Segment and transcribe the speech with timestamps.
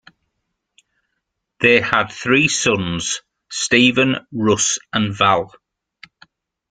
[1.59, 5.53] They had three sons: Steven, Russ, and Val.